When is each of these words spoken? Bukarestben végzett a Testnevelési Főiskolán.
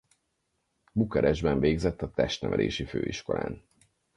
Bukarestben 0.93 1.59
végzett 1.59 2.01
a 2.01 2.11
Testnevelési 2.11 2.85
Főiskolán. 2.85 3.63